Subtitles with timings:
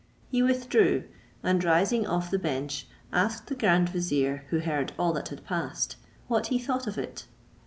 [0.31, 1.03] He withdrew,
[1.43, 5.95] and rising off the bench, asked the grand vizier, who heard all that had passed,
[6.27, 7.27] what he thought of it.